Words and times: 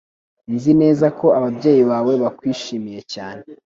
Nzi 0.53 0.71
neza 0.81 1.05
ko 1.19 1.27
ababyeyi 1.37 1.83
bawe 1.91 2.13
bakwishimiye 2.23 3.01
cyane. 3.13 3.43